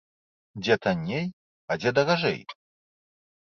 Дзе 0.63 0.77
танней, 0.85 1.27
а 1.71 1.79
дзе 1.83 1.89
даражэй? 2.01 2.39